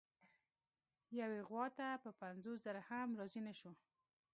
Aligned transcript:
یوې 1.21 1.41
غوا 1.47 1.65
ته 1.77 1.87
په 2.03 2.09
پنځوس 2.21 2.57
زره 2.65 2.81
هم 2.89 3.07
راضي 3.19 3.41
نه 3.47 3.53
شو. 3.59 3.71